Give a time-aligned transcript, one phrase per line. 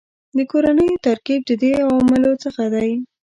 [0.37, 2.89] د کورنیو ترکیب د دې عواملو څخه دی